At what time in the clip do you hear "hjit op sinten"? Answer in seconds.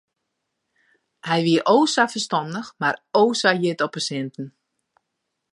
3.61-4.47